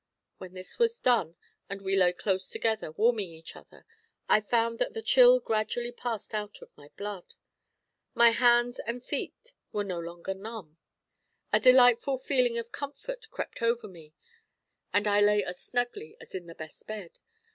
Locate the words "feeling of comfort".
12.17-13.29